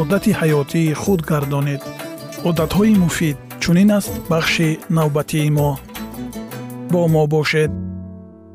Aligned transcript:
одати 0.00 0.32
ҳаётии 0.40 0.94
худ 1.02 1.20
гардонед 1.30 1.82
одатҳои 2.48 2.94
муфид 3.04 3.36
чунин 3.62 3.90
аст 3.98 4.12
бахши 4.30 4.70
навбатии 4.96 5.50
мо 5.58 5.70
бо 6.92 7.02
мо 7.14 7.24
бошед 7.34 7.70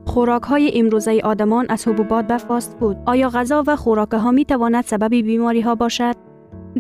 خوراک 0.10 0.44
های 0.44 0.80
امروزه 0.80 1.22
آدمان 1.24 1.66
از 1.70 1.88
حبوبات 1.88 2.28
به 2.28 2.38
فاست 2.38 2.76
فود 2.80 2.98
آیا 3.06 3.30
غذا 3.30 3.64
و 3.68 3.76
خوراک 3.76 4.12
ها 4.12 4.32
می 4.32 4.46
تواند 4.46 4.84
سبب 4.84 5.10
بیماری 5.10 5.62
ها 5.62 5.76
باشد؟ 5.76 6.16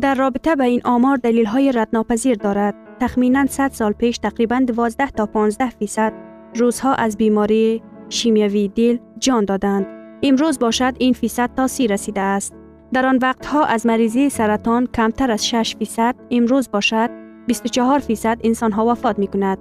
در 0.01 0.15
رابطه 0.15 0.55
به 0.55 0.63
این 0.63 0.81
آمار 0.83 1.17
دلیل 1.17 1.45
های 1.45 1.71
ردناپذیر 1.71 2.35
دارد. 2.35 2.75
تخمینا 2.99 3.45
100 3.45 3.71
سال 3.73 3.91
پیش 3.91 4.17
تقریبا 4.17 4.63
12 4.67 5.07
تا 5.07 5.25
15 5.25 5.69
فیصد 5.69 6.13
روزها 6.55 6.93
از 6.93 7.17
بیماری 7.17 7.81
شیمیوی 8.09 8.67
دل 8.67 8.97
جان 9.19 9.45
دادند. 9.45 9.85
امروز 10.23 10.59
باشد 10.59 10.93
این 10.99 11.13
فیصد 11.13 11.49
تا 11.55 11.67
سی 11.67 11.87
رسیده 11.87 12.21
است. 12.21 12.53
در 12.94 13.06
آن 13.06 13.18
وقتها 13.22 13.64
از 13.64 13.86
مریضی 13.86 14.30
سرطان 14.30 14.86
کمتر 14.86 15.30
از 15.30 15.46
6 15.46 15.76
فیصد 15.78 16.14
امروز 16.30 16.70
باشد 16.70 17.10
24 17.46 17.98
فیصد 17.98 18.38
انسان 18.44 18.72
ها 18.72 18.86
وفات 18.86 19.18
می 19.18 19.26
کند. 19.26 19.58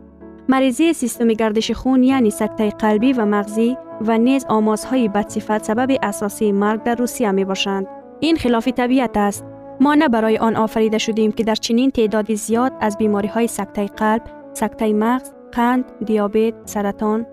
مریضی 0.50 0.94
سیستم 0.94 1.28
گردش 1.28 1.72
خون 1.72 2.04
یعنی 2.04 2.30
سکته 2.30 2.70
قلبی 2.70 3.14
و 3.14 3.26
مغزی 3.26 3.78
و 4.02 4.18
نیز 4.18 4.46
آمازهای 4.46 5.08
بدصفت 5.08 5.64
سبب 5.64 5.98
اساسی 6.04 6.52
مرگ 6.52 6.84
در 6.84 6.96
روسیه 6.96 7.32
می 7.32 7.46
باشند. 7.46 7.88
این 8.20 8.36
خلاف 8.36 8.68
طبیعت 8.68 9.18
است. 9.18 9.46
ما 9.80 9.96
نه 9.96 10.10
برای 10.10 10.38
آن 10.38 10.56
آفریده 10.56 10.98
شدیم 10.98 11.32
که 11.32 11.44
در 11.44 11.56
چنین 11.56 11.92
تعدادی 11.92 12.36
زیاد 12.36 12.74
از 12.82 12.98
بیماری 12.98 13.28
های 13.28 13.48
سکته 13.48 13.86
قلب، 13.86 14.22
سکته 14.54 14.94
مغز، 14.94 15.32
قند، 15.52 15.86
دیابت، 16.06 16.54
سرطان، 16.66 17.26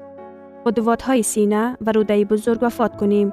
قدوات 0.67 1.03
های 1.03 1.23
سینه 1.23 1.77
و 1.87 1.93
روده 1.93 2.25
بزرگ 2.25 2.59
وفات 2.63 2.97
کنیم. 2.97 3.33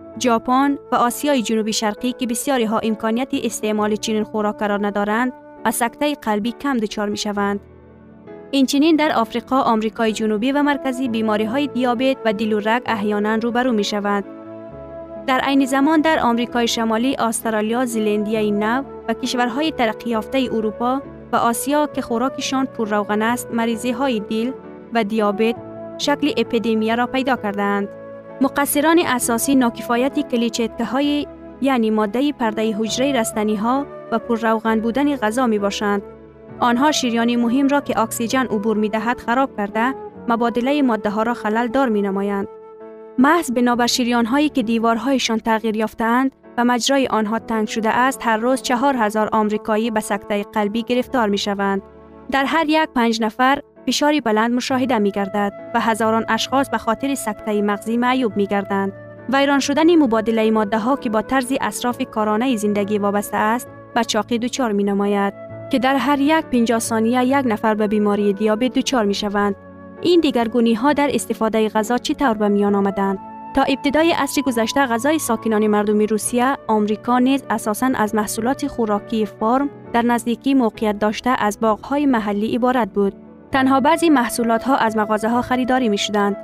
ژاپن 0.19 0.77
و 0.91 0.95
آسیای 0.95 1.41
جنوبی 1.41 1.73
شرقی 1.73 2.11
که 2.11 2.27
بسیاری 2.27 2.63
ها 2.63 2.79
امکانیت 2.79 3.29
استعمال 3.33 3.95
چنین 3.95 4.23
خوراک 4.23 4.63
را 4.63 4.77
ندارند 4.77 5.33
و 5.65 5.71
سکته 5.71 6.15
قلبی 6.15 6.51
کم 6.51 6.77
دچار 6.77 7.09
می 7.09 7.17
شوند. 7.17 7.59
اینچنین 8.51 8.95
در 8.95 9.11
آفریقا، 9.11 9.61
آمریکای 9.61 10.13
جنوبی 10.13 10.51
و 10.51 10.63
مرکزی 10.63 11.09
بیماری 11.09 11.43
های 11.43 11.67
دیابت 11.67 12.17
و 12.25 12.33
دل 12.33 12.53
و 12.53 12.59
رگ 12.59 12.81
احیانا 12.85 13.35
روبرو 13.35 13.71
می 13.71 13.83
شوند. 13.83 14.23
در 15.27 15.39
عین 15.39 15.65
زمان 15.65 16.01
در 16.01 16.19
آمریکای 16.19 16.67
شمالی، 16.67 17.15
استرالیا، 17.15 17.85
زلندیای 17.85 18.51
نو 18.51 18.83
و 19.07 19.13
کشورهای 19.13 19.71
ترقی 19.71 20.09
یافته 20.09 20.49
اروپا 20.51 21.01
و 21.31 21.35
آسیا 21.35 21.87
که 21.87 22.01
خوراکشان 22.01 22.65
پر 22.65 22.89
روغن 22.89 23.21
است، 23.21 23.47
مریضی 23.51 23.91
های 23.91 24.19
دل 24.19 24.51
و 24.93 25.03
دیابت 25.03 25.55
شکل 25.97 26.33
اپیدمی 26.37 26.95
را 26.95 27.07
پیدا 27.07 27.35
کردند. 27.35 28.00
مقصران 28.41 28.99
اساسی 28.99 29.55
ناکفایت 29.55 30.19
کلیچتکه 30.19 30.85
های 30.85 31.27
یعنی 31.61 31.89
ماده 31.89 32.31
پرده 32.31 32.75
حجره 32.75 33.11
رستنی 33.11 33.55
ها 33.55 33.85
و 34.11 34.19
پر 34.19 34.39
روغن 34.39 34.79
بودن 34.79 35.15
غذا 35.15 35.47
می 35.47 35.59
باشند. 35.59 36.01
آنها 36.59 36.91
شیریانی 36.91 37.35
مهم 37.35 37.67
را 37.67 37.81
که 37.81 37.99
اکسیژن 37.99 38.45
عبور 38.45 38.77
می 38.77 38.89
دهد 38.89 39.19
خراب 39.19 39.57
کرده 39.57 39.93
مبادله 40.27 40.81
ماده 40.81 41.09
ها 41.09 41.23
را 41.23 41.33
خلل 41.33 41.67
دار 41.67 41.89
می 41.89 42.01
نمایند. 42.01 42.47
محض 43.17 43.51
بنابر 43.51 43.87
شیریان 43.87 44.25
هایی 44.25 44.49
که 44.49 44.63
دیوارهایشان 44.63 45.39
تغییر 45.39 45.75
یافتند 45.77 46.31
و 46.57 46.65
مجرای 46.65 47.07
آنها 47.07 47.39
تنگ 47.39 47.67
شده 47.67 47.89
است 47.89 48.19
هر 48.23 48.37
روز 48.37 48.61
چهار 48.61 48.95
هزار 48.97 49.29
آمریکایی 49.31 49.91
به 49.91 49.99
سکته 49.99 50.43
قلبی 50.43 50.83
گرفتار 50.83 51.29
می 51.29 51.37
شوند. 51.37 51.81
در 52.31 52.45
هر 52.45 52.65
یک 52.69 52.89
پنج 52.95 53.21
نفر 53.21 53.61
فشاری 53.87 54.21
بلند 54.21 54.51
مشاهده 54.51 54.97
می 54.97 55.11
گردد 55.11 55.53
و 55.75 55.79
هزاران 55.79 56.25
اشخاص 56.29 56.69
به 56.69 56.77
خاطر 56.77 57.15
سکته 57.15 57.61
مغزی 57.61 57.97
معیوب 57.97 58.37
می 58.37 58.47
گردند. 58.47 58.93
ویران 59.33 59.59
شدن 59.59 59.95
مبادله 59.95 60.51
ماده 60.51 60.79
ها 60.79 60.95
که 60.95 61.09
با 61.09 61.21
طرز 61.21 61.53
اصراف 61.61 62.01
کارانه 62.11 62.55
زندگی 62.55 62.97
وابسته 62.97 63.37
است 63.37 63.67
به 63.95 64.03
چاقی 64.03 64.37
دچار 64.37 64.71
می 64.71 64.83
نماید 64.83 65.33
که 65.71 65.79
در 65.79 65.95
هر 65.95 66.19
یک 66.19 66.45
50 66.45 66.79
ثانیه 66.79 67.25
یک 67.25 67.45
نفر 67.45 67.75
به 67.75 67.87
بیماری 67.87 68.33
دیابت 68.33 68.73
دچار 68.73 69.05
می 69.05 69.13
شوند. 69.13 69.55
این 70.01 70.19
دیگرگونی 70.19 70.73
ها 70.73 70.93
در 70.93 71.09
استفاده 71.13 71.69
غذا 71.69 71.97
چطور 71.97 72.33
به 72.33 72.47
میان 72.47 72.75
آمدند؟ 72.75 73.19
تا 73.55 73.61
ابتدای 73.61 74.11
عصر 74.11 74.41
گذشته 74.41 74.85
غذای 74.85 75.19
ساکنان 75.19 75.67
مردمی 75.67 76.07
روسیه، 76.07 76.57
آمریکا 76.67 77.19
نیز 77.19 77.43
اساساً 77.49 77.91
از 77.95 78.15
محصولات 78.15 78.67
خوراکی 78.67 79.25
فارم 79.25 79.69
در 79.93 80.01
نزدیکی 80.01 80.53
موقعیت 80.53 80.99
داشته 80.99 81.29
از 81.29 81.59
باغهای 81.59 82.05
محلی 82.05 82.55
عبارت 82.55 82.89
بود 82.93 83.13
تنها 83.51 83.79
بعضی 83.79 84.09
محصولات 84.09 84.63
ها 84.63 84.75
از 84.75 84.97
مغازه 84.97 85.29
ها 85.29 85.41
خریداری 85.41 85.89
می 85.89 85.97
شدند. 85.97 86.37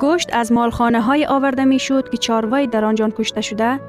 گوشت 0.00 0.30
از 0.32 0.52
مالخانه 0.52 1.00
های 1.00 1.26
آورده 1.26 1.64
می 1.64 1.78
شد 1.78 2.08
که 2.08 2.16
چاروای 2.16 2.66
در 2.66 2.84
آنجان 2.84 3.10
کشته 3.10 3.40
شده 3.40 3.80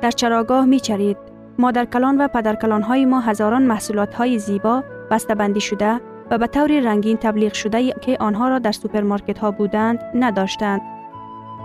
در 0.00 0.10
چراگاه 0.10 0.64
می 0.64 0.80
چرید. 0.80 1.16
مادر 1.58 1.84
کلان 1.84 2.20
و 2.20 2.28
پدر 2.28 2.54
کلان 2.54 2.82
های 2.82 3.04
ما 3.04 3.20
هزاران 3.20 3.62
محصولات 3.62 4.14
های 4.14 4.38
زیبا 4.38 4.84
بسته‌بندی 5.10 5.60
شده 5.60 6.00
و 6.30 6.38
به 6.38 6.46
طور 6.46 6.80
رنگین 6.80 7.16
تبلیغ 7.16 7.52
شده 7.52 7.92
که 7.92 8.16
آنها 8.20 8.48
را 8.48 8.58
در 8.58 8.72
سوپرمارکت 8.72 9.38
ها 9.38 9.50
بودند 9.50 9.98
نداشتند. 10.14 10.80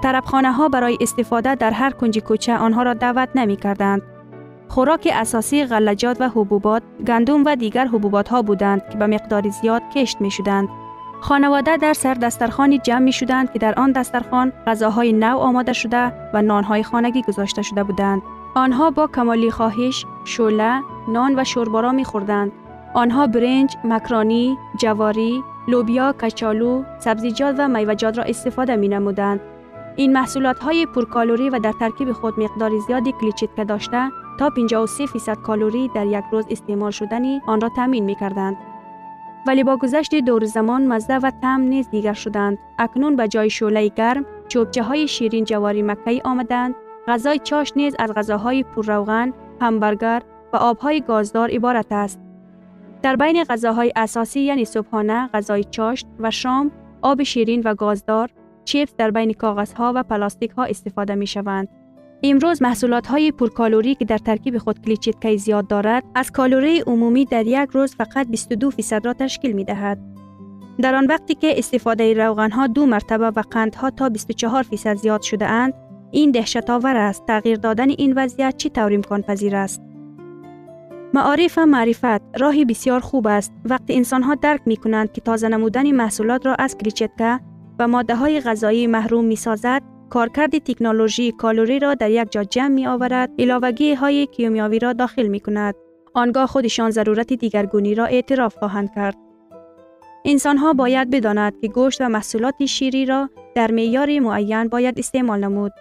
طربخانه 0.04 0.52
ها 0.52 0.70
برای 0.70 0.98
استفاده 1.02 1.56
در 1.56 1.72
هر 1.72 1.92
کنج 1.92 2.20
کوچه 2.20 2.58
آنها 2.58 2.84
را 2.84 2.94
دعوت 2.94 3.30
نمی 3.36 3.56
کردند. 3.56 4.02
خوراک 4.70 5.10
اساسی 5.14 5.66
غلجات 5.66 6.18
و 6.22 6.30
حبوبات، 6.30 6.84
گندم 7.08 7.46
و 7.46 7.56
دیگر 7.56 7.86
حبوبات 7.86 8.30
ها 8.30 8.42
بودند 8.42 8.90
که 8.90 8.98
به 8.98 9.08
مقدار 9.08 9.50
زیاد 9.50 9.82
کشت 9.96 10.22
می 10.22 10.32
شدند. 10.32 10.70
خانواده 11.22 11.78
در 11.78 11.94
سر 11.94 12.14
دسترخانی 12.14 12.80
جمع 12.80 13.00
می 13.00 13.12
شدند 13.12 13.54
که 13.54 13.60
در 13.60 13.80
آن 13.80 13.92
دسترخان 13.92 14.54
غذاهای 14.68 15.14
نو 15.14 15.38
آماده 15.38 15.74
شده 15.74 16.14
و 16.34 16.42
نانهای 16.42 16.84
خانگی 16.84 17.22
گذاشته 17.22 17.62
شده 17.62 17.84
بودند. 17.84 18.22
آنها 18.56 18.90
با 18.92 19.08
کمالی 19.08 19.52
خواهش، 19.52 20.06
شوله، 20.26 20.82
نان 21.08 21.40
و 21.40 21.44
شوربارا 21.44 21.92
می 21.92 22.06
خوردند. 22.06 22.52
آنها 22.94 23.28
برنج، 23.28 23.76
مکرانی، 23.84 24.58
جواری، 24.80 25.44
لوبیا، 25.68 26.14
کچالو، 26.14 26.84
سبزیجات 27.00 27.56
و 27.58 27.68
میوه‌جات 27.68 28.18
را 28.18 28.24
استفاده 28.24 28.76
می 28.76 28.88
نمودند. 28.88 29.40
این 29.96 30.14
محصولات 30.14 30.60
های 30.60 30.86
پرکالوری 30.86 31.50
و 31.50 31.60
در 31.60 31.74
ترکیب 31.80 32.12
خود 32.12 32.40
مقدار 32.40 32.80
زیادی 32.88 33.12
کلیچیتکه 33.12 33.64
داشته 33.64 34.10
تا 34.38 34.50
53 34.50 35.06
فیصد 35.06 35.38
کالوری 35.38 35.88
در 35.96 36.06
یک 36.06 36.24
روز 36.32 36.46
استعمال 36.50 36.92
شدنی 36.92 37.42
آن 37.48 37.62
را 37.62 37.70
تامین 37.70 38.04
می 38.04 38.16
کردند. 38.16 38.58
ولی 39.48 39.64
با 39.64 39.78
گذشت 39.78 40.16
دور 40.16 40.46
زمان 40.46 40.88
مزده 40.88 41.20
و 41.20 41.32
تم 41.42 41.62
نیز 41.62 41.90
دیگر 41.90 42.14
شدند. 42.14 42.58
اکنون 42.80 43.16
به 43.16 43.28
جای 43.28 43.50
شعله 43.50 43.88
گرم 43.88 44.26
چوبچه 44.48 44.84
های 44.84 45.08
شیرین 45.08 45.44
جواری 45.44 45.82
مکهی 45.82 46.22
آمدند. 46.26 46.76
غذای 47.08 47.40
چاش 47.40 47.74
نیز 47.76 47.96
از 48.00 48.14
غذاهای 48.14 48.64
پرروغن، 48.64 49.34
همبرگر 49.62 50.22
و 50.54 50.58
آبهای 50.58 51.02
گازدار 51.02 51.50
عبارت 51.50 51.92
است. 51.92 52.20
در 53.02 53.16
بین 53.16 53.44
غذاهای 53.44 53.92
اساسی 53.96 54.40
یعنی 54.40 54.66
صبحانه، 54.66 55.30
غذای 55.34 55.64
چاشت 55.64 56.08
و 56.20 56.32
شام، 56.32 56.72
آب 57.02 57.24
شیرین 57.24 57.62
و 57.66 57.76
گازدار، 57.76 58.30
چیپس 58.66 58.96
در 58.98 59.12
بین 59.12 59.34
کاغذها 59.34 59.94
و 59.96 60.04
پلاستیک 60.04 60.52
ها 60.52 60.64
استفاده 60.64 61.16
می 61.16 61.28
شوند. 61.28 61.68
امروز 62.24 62.62
محصولات 62.62 63.08
های 63.08 63.32
پرکالوری 63.32 63.96
که 63.96 64.06
در 64.06 64.18
ترکیب 64.18 64.58
خود 64.58 64.82
کلیچیتکی 64.82 65.38
زیاد 65.38 65.68
دارد 65.68 66.04
از 66.16 66.32
کالوری 66.32 66.80
عمومی 66.80 67.26
در 67.26 67.48
یک 67.48 67.70
روز 67.70 67.96
فقط 67.96 68.28
22 68.28 68.70
فیصد 68.70 69.06
را 69.06 69.14
تشکیل 69.14 69.52
می 69.52 69.64
دهد. 69.64 70.00
در 70.82 70.96
آن 70.96 71.08
وقتی 71.08 71.36
که 71.36 71.60
استفاده 71.60 72.14
روغن 72.14 72.52
ها 72.52 72.68
دو 72.68 72.86
مرتبه 72.86 73.28
و 73.28 73.42
قندها 73.52 73.90
تا 73.90 74.10
24 74.10 74.64
فیصد 74.64 74.96
زیاد 74.96 75.22
شده 75.22 75.46
اند 75.46 75.74
این 76.12 76.32
دهشت 76.32 76.70
آور 76.70 76.96
است. 76.96 77.26
تغییر 77.26 77.58
دادن 77.58 77.90
این 77.90 78.14
وضعیت 78.16 78.58
چی 78.58 78.70
طور 78.70 78.94
امکان 78.94 79.22
پذیر 79.22 79.56
است؟ 79.56 79.82
معارف 81.14 81.58
و 81.58 81.66
معرفت 81.66 82.40
راهی 82.40 82.66
بسیار 82.66 83.00
خوب 83.00 83.28
است. 83.28 83.54
وقتی 83.66 83.96
انسان 83.96 84.24
ها 84.24 84.36
درک 84.36 84.62
می 84.66 84.78
کنند 84.78 85.12
که 85.12 85.22
تازه 85.22 85.48
نمودن 85.48 85.92
محصولات 85.92 86.46
را 86.46 86.56
از 86.56 86.78
کلیچتکه 86.78 87.40
و 87.80 87.88
ماده 87.88 88.16
های 88.16 88.40
غذایی 88.40 88.88
محروم 88.88 89.26
می 89.26 89.36
سازد 89.36 89.97
کارکرد 90.10 90.58
تکنولوژی 90.58 91.32
کالوری 91.32 91.80
را 91.80 91.94
در 91.94 92.12
یک 92.12 92.32
جا 92.32 92.44
جمع 92.44 92.68
می 92.68 92.88
آورد 92.88 93.30
علاوگی 93.40 93.94
های 93.94 94.26
کیمیاوی 94.26 94.80
را 94.80 94.94
داخل 94.94 95.28
می 95.28 95.40
کند 95.40 95.76
آنگاه 96.14 96.48
خودشان 96.48 96.92
ضرورت 96.92 97.34
دیگرگونی 97.34 97.96
را 97.96 98.06
اعتراف 98.06 98.58
خواهند 98.58 98.90
کرد. 98.96 99.16
انسان 100.26 100.58
ها 100.58 100.74
باید 100.74 101.10
بداند 101.10 101.60
که 101.62 101.68
گوشت 101.68 102.02
و 102.02 102.10
محصولات 102.10 102.66
شیری 102.66 103.06
را 103.06 103.30
در 103.56 103.72
معیار 103.72 104.20
معین 104.20 104.68
باید 104.68 105.00
استعمال 105.00 105.40
نمود. 105.44 105.72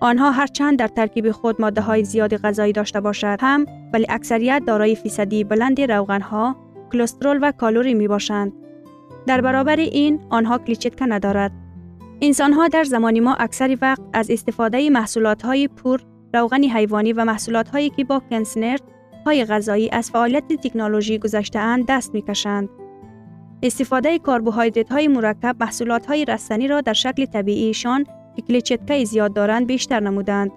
آنها 0.00 0.30
هرچند 0.30 0.78
در 0.78 0.88
ترکیب 0.88 1.30
خود 1.30 1.60
ماده 1.60 1.80
های 1.80 2.04
زیاد 2.04 2.36
غذایی 2.36 2.72
داشته 2.72 3.00
باشد 3.00 3.38
هم 3.40 3.66
ولی 3.92 4.06
اکثریت 4.08 4.62
دارای 4.66 4.94
فیصدی 4.94 5.44
بلند 5.44 5.80
روغن 5.80 6.20
ها 6.20 6.56
کلسترول 6.92 7.38
و 7.42 7.52
کالوری 7.52 7.94
می 7.94 8.08
باشند 8.08 8.52
در 9.26 9.40
برابر 9.40 9.76
این 9.76 10.20
آنها 10.30 10.58
کلیچتکه 10.58 11.06
ندارد. 11.06 11.65
انسان 12.20 12.52
ها 12.52 12.68
در 12.68 12.84
زمان 12.84 13.20
ما 13.20 13.34
اکثر 13.34 13.76
وقت 13.82 14.00
از 14.12 14.30
استفاده 14.30 14.90
محصولات 14.90 15.42
های 15.42 15.68
پور 15.68 16.00
روغن 16.34 16.64
حیوانی 16.64 17.12
و 17.12 17.24
محصولات 17.24 17.68
هایی 17.68 17.90
که 17.90 18.04
با 18.04 18.22
کنسنرد 18.30 18.82
های 19.26 19.44
غذایی 19.44 19.90
از 19.90 20.10
فعالیت 20.10 20.48
تکنولوژی 20.48 21.18
گذشته 21.18 21.58
اند 21.58 21.86
دست 21.88 22.14
می 22.14 22.22
کشند. 22.22 22.68
استفاده 23.62 24.18
کربوهیدرات 24.18 24.92
های 24.92 25.08
مرکب 25.08 25.56
محصولات 25.60 26.06
های 26.06 26.24
رستنی 26.24 26.68
را 26.68 26.80
در 26.80 26.92
شکل 26.92 27.24
طبیعیشان 27.24 28.06
که 28.36 28.42
کلیچتکه 28.42 29.04
زیاد 29.04 29.32
دارند 29.32 29.66
بیشتر 29.66 30.00
نمودند 30.00 30.50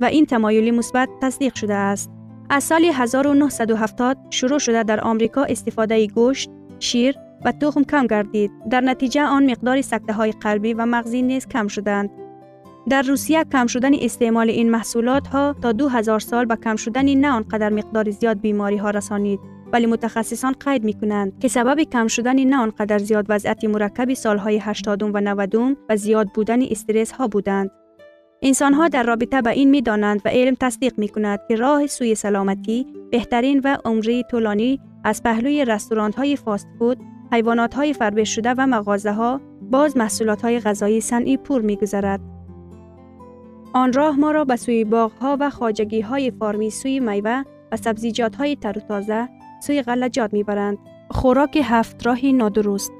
و 0.00 0.04
این 0.04 0.26
تمایلی 0.26 0.70
مثبت 0.70 1.08
تصدیق 1.22 1.54
شده 1.54 1.74
است. 1.74 2.10
از 2.50 2.64
سال 2.64 2.84
1970 2.84 4.18
شروع 4.30 4.58
شده 4.58 4.82
در 4.82 5.00
آمریکا 5.00 5.44
استفاده 5.44 6.06
گوشت، 6.06 6.50
شیر 6.78 7.14
و 7.44 7.52
تخم 7.52 7.84
کم 7.84 8.06
گردید. 8.06 8.50
در 8.70 8.80
نتیجه 8.80 9.22
آن 9.22 9.50
مقدار 9.50 9.80
سکته 9.82 10.12
های 10.12 10.32
قلبی 10.32 10.74
و 10.74 10.86
مغزی 10.86 11.22
نیز 11.22 11.46
کم 11.46 11.68
شدند. 11.68 12.10
در 12.88 13.02
روسیه 13.02 13.44
کم 13.52 13.66
شدن 13.66 13.94
استعمال 13.94 14.50
این 14.50 14.70
محصولات 14.70 15.26
ها 15.26 15.54
تا 15.62 15.72
2000 15.72 16.20
سال 16.20 16.44
به 16.44 16.56
کم 16.56 16.76
شدن 16.76 17.14
نه 17.14 17.30
آنقدر 17.30 17.70
مقدار 17.70 18.10
زیاد 18.10 18.40
بیماری 18.40 18.76
ها 18.76 18.90
رسانید. 18.90 19.40
ولی 19.72 19.86
متخصصان 19.86 20.54
قید 20.60 20.84
می 20.84 20.94
کنند 20.94 21.38
که 21.38 21.48
سبب 21.48 21.82
کم 21.82 22.06
شدن 22.06 22.44
نه 22.44 22.56
آنقدر 22.56 22.98
زیاد 22.98 23.26
وضعیت 23.28 23.64
مرکب 23.64 24.14
سالهای 24.14 24.58
80 24.58 25.02
و 25.02 25.20
90 25.20 25.54
و 25.88 25.96
زیاد 25.96 26.28
بودن 26.34 26.62
استرس 26.62 27.12
ها 27.12 27.28
بودند. 27.28 27.70
انسان 28.42 28.74
ها 28.74 28.88
در 28.88 29.02
رابطه 29.02 29.42
به 29.42 29.50
این 29.50 29.70
می 29.70 29.82
دانند 29.82 30.20
و 30.24 30.28
علم 30.28 30.54
تصدیق 30.60 30.98
می 30.98 31.08
کند 31.08 31.40
که 31.48 31.56
راه 31.56 31.86
سوی 31.86 32.14
سلامتی 32.14 32.86
بهترین 33.10 33.60
و 33.64 33.76
عمری 33.84 34.24
طولانی 34.30 34.80
از 35.04 35.22
پهلوی 35.22 35.64
رستوران 35.64 36.12
های 36.12 36.36
فاست 36.36 36.68
فود 36.78 36.98
حیوانات 37.32 37.74
های 37.74 37.92
فربه 37.92 38.24
شده 38.24 38.54
و 38.58 38.66
مغازه 38.66 39.12
ها 39.12 39.40
باز 39.62 39.96
محصولات 39.96 40.42
های 40.42 40.60
غذایی 40.60 41.00
صنعی 41.00 41.36
پور 41.36 41.62
می 41.62 41.76
گذارد. 41.76 42.20
آن 43.72 43.92
راه 43.92 44.16
ما 44.16 44.30
را 44.30 44.44
به 44.44 44.56
سوی 44.56 44.84
باغ 44.84 45.12
ها 45.12 45.36
و 45.40 45.50
خاجگی 45.50 46.00
های 46.00 46.30
فارمی 46.30 46.70
سوی 46.70 47.00
میوه 47.00 47.42
و 47.72 47.76
سبزیجات 47.76 48.36
های 48.36 48.56
تر 48.56 48.78
و 48.78 48.80
تازه 48.80 49.28
سوی 49.62 49.82
غلجات 49.82 50.32
می 50.32 50.42
برند. 50.42 50.78
خوراک 51.10 51.58
هفت 51.64 52.06
راهی 52.06 52.32
نادرست 52.32 52.92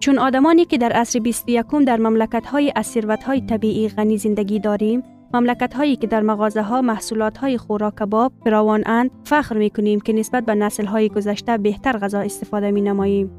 چون 0.00 0.18
آدمانی 0.18 0.64
که 0.64 0.78
در 0.78 0.92
عصر 0.92 1.18
21 1.18 1.66
در 1.86 1.96
مملکت 1.96 2.46
های 2.46 2.72
اسیروت 2.76 3.24
های 3.24 3.40
طبیعی 3.40 3.88
غنی 3.88 4.18
زندگی 4.18 4.60
داریم 4.60 5.02
مملکت 5.34 5.74
هایی 5.74 5.96
که 5.96 6.06
در 6.06 6.20
مغازه 6.20 6.62
ها 6.62 6.82
محصولات 6.82 7.38
های 7.38 7.58
خوراک 7.58 7.94
کباب 7.96 8.32
فراوان 8.44 8.82
اند 8.86 9.10
فخر 9.24 9.56
می 9.56 9.70
کنیم 9.70 10.00
که 10.00 10.12
نسبت 10.12 10.44
به 10.44 10.54
نسل 10.54 10.84
های 10.84 11.08
گذشته 11.08 11.58
بهتر 11.58 11.98
غذا 11.98 12.20
استفاده 12.20 12.70
می 12.70 12.80
نماییم. 12.80 13.30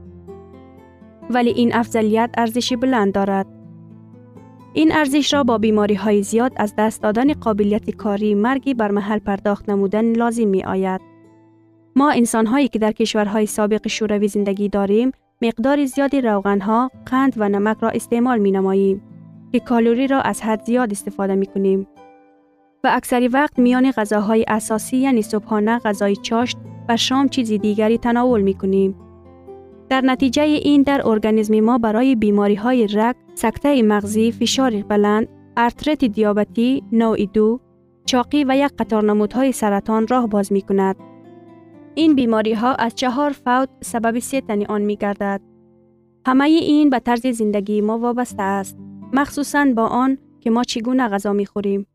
ولی 1.30 1.50
این 1.50 1.76
افضلیت 1.76 2.30
ارزش 2.38 2.74
بلند 2.74 3.14
دارد. 3.14 3.46
این 4.74 4.92
ارزش 4.92 5.34
را 5.34 5.44
با 5.44 5.58
بیماری 5.58 5.96
های 5.96 6.24
زیاد 6.24 6.54
از 6.56 6.74
دست 6.78 7.02
دادن 7.02 7.34
قابلیت 7.34 7.90
کاری 7.90 8.36
مرگی 8.36 8.74
بر 8.74 8.92
محل 8.92 9.20
پرداخت 9.20 9.70
نمودن 9.70 10.16
لازم 10.16 10.48
می 10.48 10.64
آید. 10.64 11.02
ما 11.96 12.12
انسان 12.12 12.46
هایی 12.46 12.68
که 12.68 12.80
در 12.80 12.92
کشورهای 12.92 13.46
سابق 13.46 13.88
شوروی 13.88 14.28
زندگی 14.28 14.70
داریم 14.70 15.12
مقدار 15.42 15.86
زیادی 15.86 16.22
روغن 16.22 16.62
ها، 16.62 16.92
قند 17.06 17.34
و 17.38 17.50
نمک 17.50 17.78
را 17.80 17.90
استعمال 17.90 18.40
می 18.40 18.52
نماییم. 18.52 19.13
که 19.54 19.60
کالوری 19.60 20.08
را 20.08 20.22
از 20.22 20.42
حد 20.42 20.64
زیاد 20.64 20.92
استفاده 20.92 21.36
می 21.36 21.46
کنیم. 21.46 21.88
و 22.84 22.90
اکثری 22.92 23.28
وقت 23.28 23.60
میان 23.60 23.92
غذاهای 23.92 24.46
اساسی 24.48 24.98
یعنی 24.98 25.22
صبحانه 25.22 25.80
غذای 25.80 26.16
چاشت 26.16 26.58
و 26.90 26.98
شام 26.98 27.28
چیزی 27.30 27.58
دیگری 27.58 27.98
تناول 27.98 28.42
می 28.42 28.54
کنیم. 28.54 28.96
در 29.90 30.02
نتیجه 30.02 30.42
این 30.42 30.82
در 30.84 31.08
ارگانیسم 31.08 31.60
ما 31.60 31.78
برای 31.78 32.16
بیماری 32.16 32.56
های 32.56 32.88
رگ، 32.88 33.16
سکته 33.36 33.84
مغزی، 33.84 34.32
فشار 34.32 34.72
بلند، 34.72 35.28
ارترت 35.58 36.06
دیابتی، 36.06 36.84
نوع 36.92 37.26
دو، 37.26 37.60
چاقی 38.06 38.44
و 38.44 38.56
یک 38.58 38.72
قطار 38.80 39.04
نمودهای 39.04 39.52
سرطان 39.52 40.08
راه 40.08 40.28
باز 40.28 40.52
می 40.52 40.62
کند. 40.62 40.96
این 41.96 42.16
بیماری 42.16 42.54
ها 42.54 42.76
از 42.76 42.96
چهار 42.96 43.30
فوت 43.30 43.70
سبب 43.82 44.20
سیتنی 44.20 44.66
آن 44.66 44.82
می 44.82 44.96
گردد. 44.96 45.42
همه 46.28 46.46
این 46.46 46.90
به 46.90 47.00
طرز 47.00 47.28
زندگی 47.28 47.82
ما 47.82 48.00
وابسته 48.00 48.44
است. 48.44 48.83
مخصوصا 49.14 49.68
با 49.76 49.88
آن 49.88 50.18
که 50.40 50.50
ما 50.50 50.64
چگونه 50.64 51.08
غذا 51.08 51.34
می 51.34 51.46
خوریم. 51.46 51.88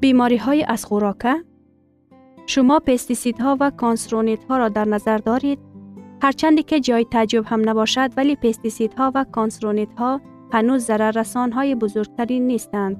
بیماری 0.00 0.36
های 0.36 0.64
از 0.64 0.84
خوراکه 0.84 1.34
شما 2.46 2.80
پستیسید 2.80 3.38
ها 3.38 3.56
و 3.60 3.70
کانسرونیت 3.70 4.44
ها 4.44 4.56
را 4.56 4.68
در 4.68 4.84
نظر 4.84 5.18
دارید 5.18 5.58
هرچندی 6.22 6.62
که 6.62 6.80
جای 6.80 7.04
تعجب 7.04 7.44
هم 7.46 7.68
نباشد 7.68 8.10
ولی 8.16 8.36
پستیسید 8.36 8.94
ها 8.94 9.12
و 9.14 9.24
کانسرونیت 9.32 9.94
ها 9.98 10.20
هنوز 10.52 10.84
ضرر 10.84 11.10
رسان 11.10 11.52
های 11.52 11.74
بزرگترین 11.74 12.46
نیستند. 12.46 12.96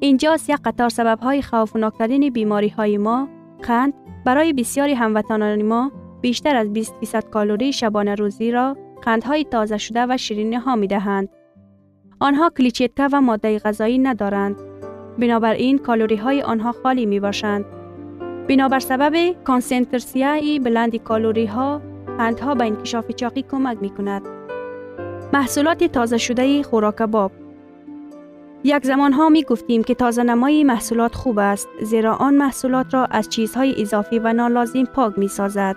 اینجاست 0.00 0.50
یک 0.50 0.56
قطار 0.64 0.88
سبب 0.88 1.18
های 1.22 1.42
خوفناکترین 1.42 2.30
بیماری 2.30 2.68
های 2.68 2.98
ما 2.98 3.28
قند 3.62 3.94
برای 4.24 4.52
بسیاری 4.52 4.94
هموطنان 4.94 5.62
ما 5.62 5.92
بیشتر 6.20 6.56
از 6.56 6.72
20 6.72 6.94
فیصد 7.00 7.30
کالری 7.30 7.72
شبانه 7.72 8.14
روزی 8.14 8.50
را 8.50 8.76
قندهای 9.02 9.44
تازه 9.44 9.78
شده 9.78 10.06
و 10.08 10.16
شیرینی 10.16 10.56
ها 10.56 10.76
می 10.76 10.86
دهند. 10.86 11.28
آنها 12.20 12.50
کلیچیتکه 12.50 13.08
و 13.12 13.20
ماده 13.20 13.58
غذایی 13.58 13.98
ندارند. 13.98 14.56
بنابراین 15.18 15.78
کالوری 15.78 16.16
های 16.16 16.42
آنها 16.42 16.72
خالی 16.72 17.06
می 17.06 17.20
باشند. 17.20 17.64
بنابر 18.48 18.80
سبب 18.80 19.36
کانسنترسیای 19.44 20.58
بلند 20.58 20.96
کالوری 20.96 21.46
ها 21.46 21.82
قندها 22.18 22.54
به 22.54 22.64
انکشاف 22.64 23.10
چاقی 23.10 23.42
کمک 23.42 23.78
می 23.80 23.90
کند. 23.90 24.22
محصولات 25.32 25.84
تازه 25.84 26.18
شده 26.18 26.62
خوراک 26.62 27.02
باب 27.02 27.32
یک 28.64 28.86
زمان 28.86 29.12
ها 29.12 29.28
می 29.28 29.42
گفتیم 29.42 29.84
که 29.84 29.94
تازه 29.94 30.22
نمای 30.22 30.64
محصولات 30.64 31.14
خوب 31.14 31.38
است 31.38 31.68
زیرا 31.82 32.14
آن 32.14 32.34
محصولات 32.34 32.94
را 32.94 33.04
از 33.04 33.28
چیزهای 33.28 33.82
اضافی 33.82 34.18
و 34.18 34.32
نالازم 34.32 34.84
پاک 34.84 35.18
می 35.18 35.28
سازد. 35.28 35.76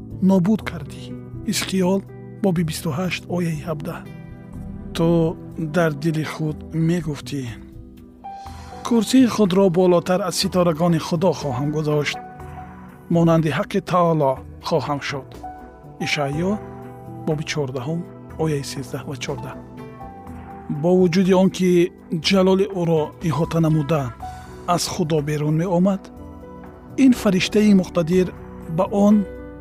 нобуд 0.29 0.61
кардӣ? 0.69 1.03
Ҳизқиёл 1.49 2.01
боби 2.43 2.63
28 2.63 3.25
ояи 3.35 3.57
17 3.65 4.05
ту 4.95 5.37
дар 5.57 5.91
дили 6.03 6.23
худ 6.33 6.57
мегуфтӣ. 6.87 7.41
Курсии 8.87 9.25
худро 9.35 9.69
болотар 9.69 10.19
аз 10.29 10.35
ситорагони 10.41 10.99
худо 11.07 11.31
хоҳам 11.41 11.69
гузошт. 11.75 12.17
Монанди 13.15 13.49
ҳаққи 13.57 13.79
таоло 13.91 14.31
хоҳам 14.67 14.99
шуд. 15.09 15.29
Ишаъё 16.05 16.51
боби 17.27 17.43
14 17.43 18.03
ояи 18.43 18.63
13 18.63 19.07
ва 19.07 19.15
14 19.15 19.71
бо 20.81 20.89
вуҷуди 20.99 21.33
он 21.41 21.49
ки 21.57 21.69
ҷалоли 22.27 22.65
ӯро 22.81 23.01
иҳота 23.29 23.59
намуда 23.65 24.03
аз 24.75 24.83
худо 24.93 25.17
берун 25.29 25.55
меомад 25.61 26.01
ин 27.03 27.13
фариштаи 27.21 27.73
муқтадир 27.81 28.27
ба 28.77 28.85
он 29.05 29.15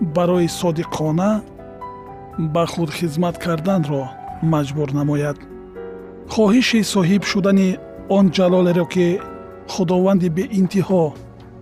барои 0.00 0.48
содиқона 0.48 1.42
ба 2.38 2.66
худ 2.66 2.90
хизмат 2.90 3.38
карданро 3.38 4.02
маҷбур 4.42 4.88
намояд. 4.92 5.38
Хоҳиши 6.34 6.80
соҳиб 6.94 7.22
шудани 7.30 7.68
он 8.16 8.26
ҷалолеро 8.36 8.86
ки 8.94 9.06
худованди 9.72 10.28
беинтиҳо 10.36 11.04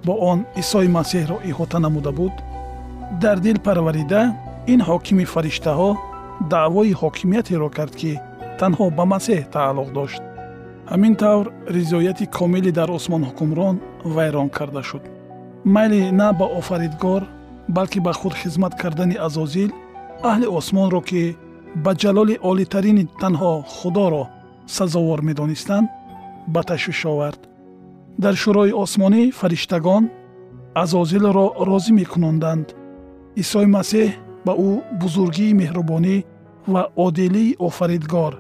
бо 0.07 0.13
он 0.31 0.39
исои 0.63 0.89
масеҳро 0.99 1.37
иҳота 1.51 1.79
намуда 1.85 2.13
буд 2.19 2.35
дар 3.23 3.39
дил 3.47 3.59
парварида 3.67 4.23
ин 4.73 4.81
ҳокими 4.89 5.25
фариштаҳо 5.35 5.91
даъвои 6.53 6.99
ҳокимиятеро 7.03 7.69
кард 7.77 7.95
ки 8.01 8.13
танҳо 8.61 8.87
ба 8.99 9.05
масеҳ 9.15 9.41
тааллуқ 9.55 9.89
дошт. 9.99 10.23
Ҳамин 10.93 11.15
тавр 11.23 11.47
ризояти 11.77 12.25
комилӣ 12.39 12.71
дар 12.79 12.91
осмон 12.99 13.23
ҳукмрон 13.29 13.77
вайрон 14.15 14.49
карда 14.57 14.83
шуд. 14.89 15.05
Майли 15.75 16.01
на 16.21 16.29
ба 16.39 16.47
офаридгор 16.61 17.23
балки 17.69 18.01
ба 18.01 18.13
худ 18.13 18.35
хизмат 18.35 18.75
кардани 18.75 19.17
азозил 19.27 19.71
аҳли 20.23 20.47
осмонро 20.59 21.01
ки 21.01 21.37
ба 21.85 21.93
ҷалоли 22.03 22.37
олитарини 22.51 23.05
танҳо 23.21 23.53
худоро 23.77 24.25
сазовор 24.67 25.21
медонистанд 25.29 25.89
ба 26.55 26.61
ташвиш 26.63 27.01
овард. 27.13 27.41
Дар 28.23 28.35
шӯрои 28.43 28.73
осмонӣ 28.85 29.23
фариштагон 29.39 30.05
азозилро 30.83 31.47
розӣ 31.69 31.93
мекунонданд 32.01 32.67
исои 33.43 33.69
масеҳ 33.77 34.09
ба 34.47 34.53
ӯ 34.69 34.71
бузургии 35.01 35.57
меҳрубонӣ 35.61 36.17
ва 36.73 36.83
одилии 37.07 37.57
офаридгор 37.69 38.33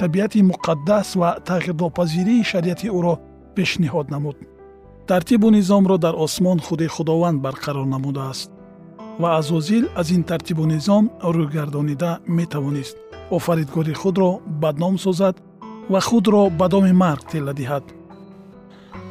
табиати 0.00 0.40
муқаддас 0.50 1.08
ва 1.20 1.30
тағйирнопазирии 1.48 2.46
шариати 2.50 2.88
ӯро 2.98 3.14
пешниҳод 3.56 4.06
намуд. 4.14 4.36
Тартибу 5.08 5.48
низомро 5.56 5.96
дар 6.04 6.14
осмон 6.26 6.58
худи 6.66 6.86
худованд 6.94 7.38
барқарор 7.46 7.86
намудааст 7.94 8.50
ва 9.18 9.38
азозил 9.38 9.84
аз 9.96 10.10
ин 10.10 10.22
тартибу 10.22 10.64
низом 10.66 11.10
рӯйгардонида 11.22 12.10
метавонист. 12.26 12.96
Офаридгори 13.30 13.94
худро 13.94 14.40
бадном 14.46 14.98
созад 14.98 15.36
ва 15.90 16.00
худро 16.00 16.50
ба 16.50 16.68
доми 16.68 16.92
марг 16.92 17.24
тела 17.30 17.52
диҳад. 17.54 17.84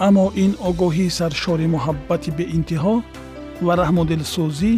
Аммо 0.08 0.26
ин 0.44 0.52
огоҳии 0.70 1.16
саршори 1.20 1.68
муҳаббати 1.76 2.32
беинтиҳо 2.38 2.96
ва 3.66 3.74
раҳмудилсӯзӣ 3.82 4.74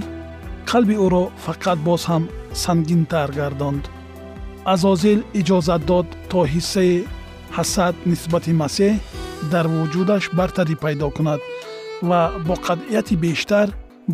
қалби 0.70 0.96
ӯро 1.06 1.24
фақат 1.46 1.80
боз 1.88 2.02
ҳам 2.10 2.24
сангинтар 2.64 3.30
гардонд. 3.40 3.84
Азозил 4.74 5.20
иҷозат 5.40 5.82
дод 5.90 6.08
то 6.30 6.40
ҳиссаи 6.54 6.96
ҳасад 7.58 7.96
нисбати 8.12 8.54
масеҳ 8.62 8.94
дар 9.52 9.66
вуҷудаш 9.74 10.24
бартарӣ 10.38 10.76
пайдо 10.84 11.08
кунад 11.18 11.42
ва 12.10 12.22
бо 12.48 12.56
қатъияти 12.68 13.16
бештар 13.26 13.68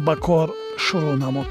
ба 0.05 0.15
кор 0.25 0.49
шурӯъ 0.85 1.15
намуд. 1.23 1.49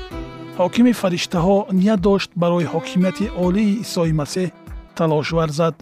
Ҳокими 0.61 0.93
фариштаҳо 1.01 1.57
ният 1.81 2.01
дошт 2.09 2.31
барои 2.43 2.71
ҳокимияти 2.75 3.27
олии 3.47 3.79
исои 3.85 4.13
масеҳ 4.21 4.49
талош 4.99 5.29
варзад 5.39 5.75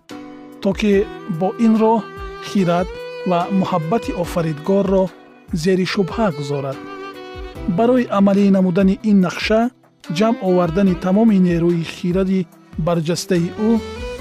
то 0.62 0.70
ки 0.78 0.92
бо 1.40 1.48
ин 1.66 1.74
роҳ 1.82 2.00
хират 2.48 2.88
ва 3.30 3.40
муҳаббати 3.60 4.16
офаридгорро 4.22 5.04
зери 5.62 5.86
шубҳа 5.94 6.26
гузорад. 6.38 6.78
Барои 7.78 8.10
амалӣ 8.18 8.44
намудани 8.56 8.94
ин 9.10 9.18
нақша 9.26 9.60
ҷамъ 10.18 10.36
овардани 10.48 10.94
тамоми 11.04 11.38
нерӯи 11.48 11.82
хиради 11.94 12.40
барҷастаи 12.86 13.46
ӯ 13.68 13.70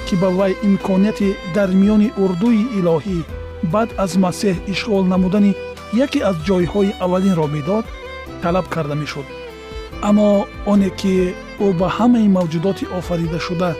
ки 0.06 0.16
ба 0.22 0.30
вай 0.38 0.54
имконияти 0.68 1.30
дар 1.56 1.70
миёни 1.80 2.10
урдуи 2.24 2.62
илоҳӣ 2.80 3.20
баъд 3.74 3.90
аз 4.04 4.12
масеҳ 4.25 4.56
ишғол 4.74 5.04
намудани 5.13 5.51
яке 6.06 6.20
аз 6.30 6.36
ҷойҳои 6.48 6.96
аввалинро 7.04 7.48
медод 7.56 7.86
талаб 8.43 8.65
карда 8.74 8.95
мешуд. 8.95 9.27
Аммо 10.07 10.29
оне 10.71 10.89
ки 11.00 11.15
ӯ 11.65 11.67
ба 11.79 11.88
ҳамаи 11.98 12.27
мавҷудоти 12.38 12.86
офаридашуда 13.00 13.71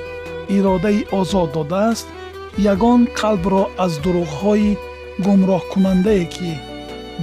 иродаи 0.58 1.08
озод 1.20 1.50
додааст 1.56 2.08
ягон 2.74 3.02
қалбро 3.20 3.64
аз 3.86 3.94
дурӯғҳои 4.04 4.78
гумроҳкунандае 5.26 6.26
ки 6.36 6.52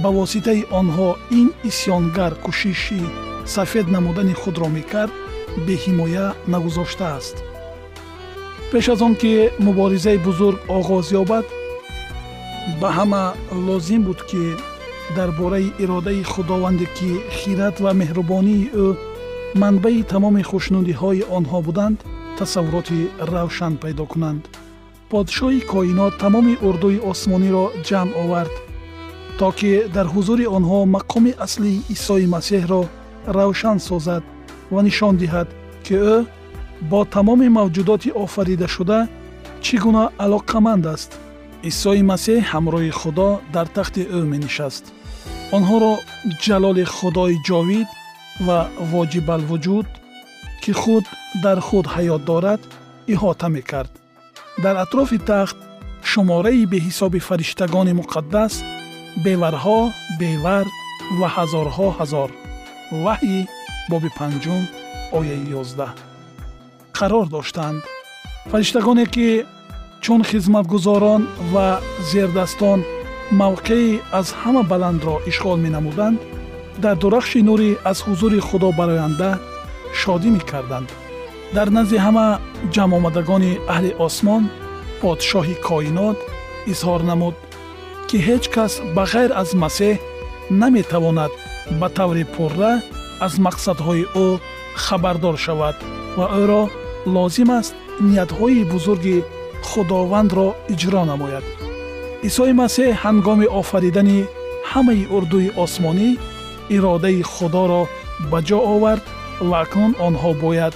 ба 0.01 0.09
воситаи 0.17 0.67
онҳо 0.79 1.09
ин 1.39 1.47
исьёнгар 1.69 2.33
кӯшиши 2.43 3.01
сафед 3.55 3.85
намудани 3.95 4.35
худро 4.41 4.67
мекард 4.77 5.13
беҳимоя 5.67 6.27
нагузоштааст. 6.53 7.35
Пеш 8.71 8.85
аз 8.93 9.01
он 9.07 9.13
ки 9.21 9.33
муборизаи 9.65 10.17
бузург 10.27 10.59
оғоз 10.77 11.05
ёбад 11.21 11.45
ба 12.81 12.89
ҳама 12.97 13.23
лозим 13.67 14.01
буд 14.07 14.19
ки 14.29 14.43
дар 15.15 15.31
бораи 15.31 15.73
иродаи 15.79 16.23
худованде 16.23 16.85
ки 16.97 17.11
хират 17.37 17.75
ва 17.83 17.91
меҳрубонии 18.01 18.69
ӯ 18.85 18.87
манбаи 19.61 20.03
тамоми 20.11 20.43
хушнудиҳои 20.49 21.27
онҳо 21.37 21.59
буданд 21.67 21.97
тасаввуроти 22.37 22.99
равшан 23.33 23.73
пайдо 23.81 24.05
кунанд. 24.11 24.43
Подшоҳи 25.11 25.61
коинот 25.73 26.13
тамоми 26.23 26.55
урдуи 26.67 27.03
осмониро 27.11 27.65
ҷамъ 27.87 28.11
овард 28.23 28.55
то 29.39 29.47
ки 29.57 29.71
дар 29.95 30.07
ҳузури 30.13 30.45
онҳо 30.57 30.79
мақоми 30.95 31.33
аслии 31.45 31.83
исои 31.95 32.25
масеҳро 32.35 32.81
равшан 33.37 33.77
созад 33.89 34.23
ва 34.73 34.81
нишон 34.87 35.13
диҳад 35.21 35.47
ки 35.85 35.95
ӯ 36.13 36.15
бо 36.91 36.99
тамоми 37.15 37.47
мавҷудоти 37.57 38.09
офаридашуда 38.23 38.99
чӣ 39.65 39.75
гуна 39.83 40.03
алоқаманд 40.25 40.85
аст. 40.95 41.11
Исои 41.71 42.01
масеҳ 42.11 42.39
ҳамроҳи 42.51 42.91
худо 42.99 43.29
дар 43.55 43.67
тахти 43.75 44.01
ӯ 44.17 44.19
менишаст 44.33 44.85
онҳоро 45.57 45.93
ҷалоли 46.45 46.85
худои 46.95 47.35
ҷовид 47.47 47.89
ва 48.47 48.59
воҷибалвуҷуд 48.91 49.87
ки 50.61 50.71
худ 50.81 51.05
дар 51.43 51.57
худ 51.67 51.85
ҳаёт 51.95 52.21
дорад 52.31 52.61
иҳота 53.13 53.47
мекард 53.55 53.91
дар 54.63 54.75
атрофи 54.83 55.19
тахт 55.31 55.57
шумораи 56.11 56.69
беҳисоби 56.73 57.19
фариштагони 57.27 57.93
муқаддас 58.01 58.53
беварҳо 59.25 59.79
бевар 60.19 60.65
ва 61.19 61.27
ҳазорҳо 61.35 61.87
ҳазор 61.99 62.29
ваҳйи 63.05 63.41
боби 63.91 64.09
панҷум 64.19 64.63
ояи 65.17 65.43
ёздаҳ 65.61 65.93
қарор 66.97 67.25
доштанд 67.35 67.79
фариштагоне 68.51 69.05
ки 69.15 69.27
чун 70.03 70.21
хизматгузорон 70.29 71.21
ва 71.53 71.67
зердастон 72.11 72.79
мавқеи 73.31 74.01
аз 74.19 74.27
ҳама 74.41 74.63
баландро 74.71 75.15
ишғол 75.29 75.57
менамуданд 75.65 76.19
дар 76.83 76.95
дурахши 77.01 77.39
нурӣ 77.49 77.69
аз 77.91 77.97
ҳузури 78.07 78.39
худо 78.47 78.69
бароянда 78.79 79.29
шодӣ 79.99 80.29
мекарданд. 80.37 80.89
Дар 81.55 81.67
назди 81.77 81.97
ҳама 82.05 82.27
ҷамъомадагони 82.73 83.53
аҳли 83.73 83.91
осмон 84.05 84.43
подшоҳи 85.01 85.55
коинот 85.67 86.17
изҳор 86.71 87.01
намуд 87.09 87.35
ки 88.07 88.17
ҳеҷ 88.27 88.43
кас 88.55 88.73
ба 88.95 89.03
ғайр 89.11 89.31
аз 89.41 89.49
масеҳ 89.63 89.95
наметавонад 90.61 91.31
ба 91.79 91.87
таври 91.97 92.23
пурра 92.33 92.73
аз 93.25 93.33
мақсадҳои 93.45 94.03
ӯ 94.25 94.27
хабардор 94.85 95.35
шавад 95.45 95.77
ва 96.17 96.25
ӯро 96.41 96.63
лозим 97.15 97.49
аст 97.59 97.73
ниятҳои 98.07 98.67
бузурги 98.73 99.17
худовандро 99.69 100.47
иҷро 100.73 101.01
намояд 101.11 101.45
исои 102.27 102.53
масеҳ 102.61 102.89
ҳангоми 103.03 103.47
офаридани 103.61 104.19
ҳамаи 104.71 105.07
урдуи 105.15 105.53
осмонӣ 105.63 106.09
иродаи 106.75 107.21
худоро 107.33 107.83
ба 108.31 108.39
ҷо 108.47 108.59
овард 108.73 109.05
ва 109.49 109.57
акнун 109.63 109.91
онҳо 110.07 110.31
бояд 110.43 110.73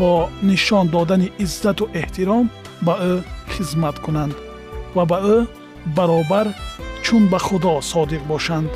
бо 0.00 0.12
нишон 0.48 0.86
додани 0.94 1.28
иззату 1.44 1.84
эҳтиром 2.00 2.44
ба 2.86 2.94
ӯ 3.12 3.14
хизмат 3.52 3.96
кунанд 4.04 4.34
ва 4.96 5.04
ба 5.10 5.18
ӯ 5.36 5.38
баробар 5.96 6.46
чун 7.04 7.22
ба 7.32 7.38
худо 7.46 7.72
содиқ 7.92 8.22
бошанд. 8.32 8.70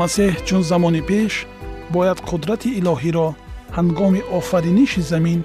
Масеҳ 0.00 0.32
чун 0.46 0.62
замони 0.70 1.02
пеш 1.10 1.32
бояд 1.94 2.18
қудрати 2.28 2.68
илоҳиро 2.80 3.28
ҳангоми 3.76 4.22
офариниши 4.38 5.02
замин 5.12 5.40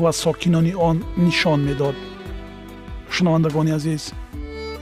ва 0.00 0.10
сокинони 0.22 0.72
он 0.88 0.96
нишон 1.24 1.60
медод. 1.68 1.96
Шунавандагони 3.14 3.72
азиз 3.78 4.04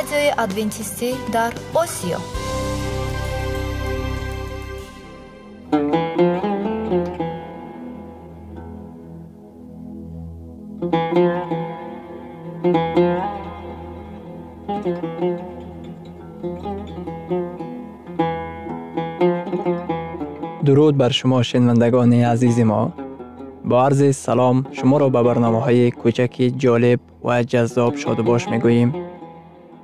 радиои 0.00 0.30
адвентистӣ 0.44 1.08
дар 1.34 1.52
осиё 1.82 2.18
дуруд 20.66 20.94
бар 20.96 21.12
шумо 21.18 21.42
шинавандагони 21.42 22.20
азизи 22.32 22.64
мо 22.70 22.82
бо 23.68 23.76
арзи 23.86 24.10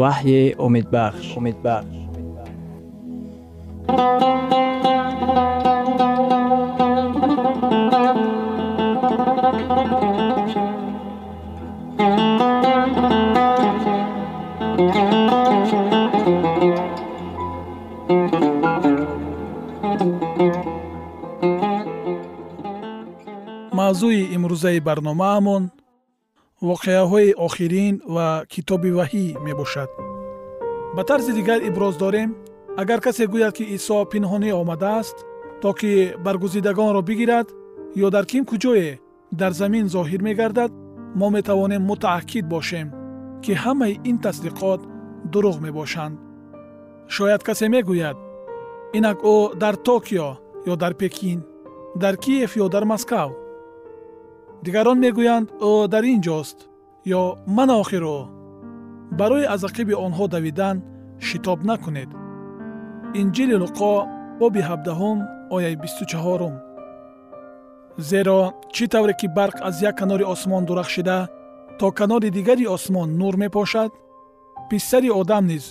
ваҳйи 0.00 0.42
умедбахш 0.66 1.26
умедбахш 1.38 1.96
мавзӯи 23.78 24.22
имрӯзаи 24.34 24.80
барномаамон 24.86 25.62
воқеаҳои 26.68 27.36
охирин 27.46 27.94
ва 28.14 28.28
китоби 28.52 28.90
ваҳӣ 28.98 29.26
мебошад. 29.46 29.90
Ба 30.96 31.02
тарзи 31.08 31.32
дигар 31.38 31.60
иброз 31.68 31.94
дорем 32.04 32.30
агар 32.82 33.00
касе 33.06 33.24
гӯяд 33.32 33.52
ки 33.58 33.64
исо 33.76 33.98
пинҳонӣ 34.12 34.50
омадааст 34.62 35.16
то 35.62 35.70
ки 35.78 35.92
баргузидагонро 36.24 37.02
бигирад 37.08 37.48
ё 38.04 38.08
дар 38.14 38.24
ким 38.30 38.44
куҷое 38.50 38.90
дар 39.40 39.52
замин 39.60 39.86
зоҳир 39.94 40.20
мегардад 40.28 40.72
мо 41.18 41.26
метавонем 41.36 41.82
мутааккид 41.90 42.46
бошем 42.54 42.88
ки 43.44 43.52
ҳамаи 43.62 44.00
ин 44.10 44.16
тасдиқот 44.24 44.80
дурӯғ 45.32 45.56
мебошанд. 45.66 46.16
Шояд 47.14 47.42
касе 47.48 47.66
мегӯяд 47.74 48.16
инак 48.98 49.18
ӯ 49.34 49.36
дар 49.62 49.74
токио 49.86 50.28
ё 50.72 50.74
дар 50.82 50.92
пекин 51.00 51.40
дар 52.02 52.14
киев 52.24 52.50
ё 52.64 52.66
дар 52.74 52.84
москав 52.92 53.30
дигарон 54.64 54.98
мегӯянд 55.04 55.48
ӯ 55.68 55.72
дар 55.92 56.04
ин 56.12 56.20
ҷост 56.26 56.58
ё 57.20 57.22
ман 57.56 57.70
охир 57.82 58.04
ӯ 58.16 58.18
барои 59.18 59.50
аз 59.54 59.62
ақиби 59.68 59.94
онҳо 60.06 60.24
давидан 60.34 60.76
шитоб 61.26 61.58
накунед. 61.70 62.10
Инҷили 63.20 63.56
луқо 63.62 63.92
боби 64.40 64.60
ҳабдаҳум 64.68 65.18
ояи 65.54 65.76
бисту 65.82 66.04
чаҳорум. 66.12 66.54
Зеро 68.08 68.40
чӣ 68.74 68.84
тавре 68.92 69.14
ки 69.20 69.26
барқ 69.38 69.56
аз 69.68 69.76
як 69.88 69.94
канори 70.00 70.24
осмон 70.34 70.62
дурахшида 70.68 71.18
то 71.78 71.86
канори 71.98 72.28
дигари 72.36 72.66
осмон 72.76 73.08
нур 73.20 73.34
мепошад? 73.42 73.90
Писари 74.68 75.10
одам 75.20 75.44
низ 75.50 75.64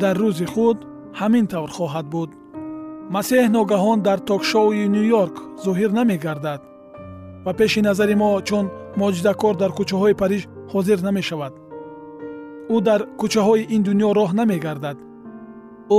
дар 0.00 0.14
рӯзи 0.22 0.46
худ 0.52 0.78
ҳамин 1.20 1.46
тавр 1.52 1.70
хоҳад 1.76 2.06
буд. 2.14 2.30
Масеҳ 3.14 3.44
ногаҳон 3.56 3.98
дар 4.06 4.18
токшоуи 4.28 4.84
ню 4.94 5.02
йорк 5.12 5.36
зоҳир 5.64 5.90
намегардад 5.98 6.60
ва 7.48 7.54
пеши 7.54 7.80
назари 7.88 8.14
мо 8.22 8.28
чун 8.48 8.66
моҷидакор 9.00 9.54
дар 9.62 9.70
кӯчаҳои 9.78 10.18
париж 10.22 10.42
ҳозир 10.72 10.98
намешавад. 11.08 11.54
Ӯ 12.74 12.76
дар 12.88 13.00
кӯчаҳои 13.20 13.68
ин 13.74 13.82
дунё 13.86 14.08
роҳ 14.18 14.30
намегардад. 14.40 14.98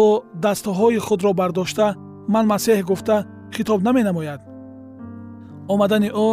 Ӯ 0.01 0.03
дастҳои 0.43 0.99
худро 1.07 1.31
бардошта 1.41 1.87
ман 2.33 2.45
масеҳ 2.53 2.79
гуфта 2.89 3.17
хитоб 3.55 3.79
наменамояд. 3.87 4.41
Омадани 5.73 6.09
ӯ 6.27 6.29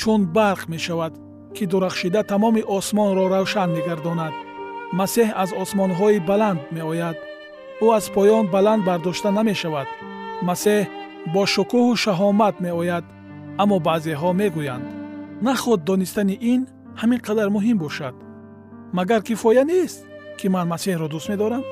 чун 0.00 0.20
барқ 0.36 0.60
мешавад 0.72 1.12
ки 1.54 1.64
дурахшида 1.70 2.20
тамоми 2.32 2.62
осмонро 2.76 3.24
равшан 3.34 3.68
мегардонад 3.76 4.34
масеҳ 4.98 5.28
аз 5.42 5.50
осмонҳои 5.62 6.24
баланд 6.30 6.60
меояд. 6.76 7.16
Ӯ 7.84 7.86
аз 7.98 8.04
поён 8.16 8.44
баланд 8.54 8.82
бардошта 8.88 9.28
намешавад. 9.38 9.88
Масеҳ 10.48 10.80
бо 11.32 11.42
шукӯҳу 11.54 11.92
шаҳомат 12.04 12.56
меояд 12.66 13.04
аммо 13.62 13.76
баъзеҳо 13.86 14.30
мегӯянд 14.40 14.86
наход 15.46 15.80
донистани 15.88 16.36
ин 16.52 16.60
ҳамин 17.00 17.20
қадар 17.26 17.48
муҳим 17.56 17.78
бошад. 17.84 18.14
Магар 18.98 19.20
кифоя 19.28 19.64
нест 19.72 19.98
ки 20.38 20.46
ман 20.54 20.66
масеҳро 20.72 21.06
дӯст 21.12 21.28
медорам? 21.32 21.64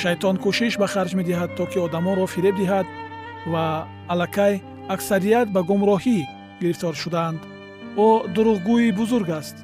Шайтон 0.00 0.36
кӯшиш 0.44 0.74
ба 0.80 0.86
харҷ 0.92 1.12
медиҳад 1.20 1.50
то 1.56 1.64
ки 1.70 1.78
одамонро 1.86 2.26
фиреб 2.34 2.54
диҳад 2.60 2.86
ва 3.52 3.64
аллакай 4.12 4.54
аксарият 4.94 5.48
ба 5.54 5.60
гумроҳӣ 5.70 6.18
гирифтор 6.60 6.94
шудаанд 7.02 7.40
ӯ 8.06 8.08
дурӯғгӯи 8.34 8.88
бузург 9.00 9.28
аст! 9.40 9.56